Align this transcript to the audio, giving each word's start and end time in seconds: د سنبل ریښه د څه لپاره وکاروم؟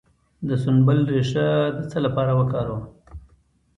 د 0.47 0.49
سنبل 0.63 0.99
ریښه 1.11 1.47
د 1.77 1.79
څه 1.91 1.97
لپاره 2.05 2.31
وکاروم؟ 2.39 2.83